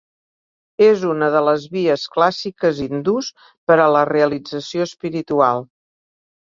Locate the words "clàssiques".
2.17-2.81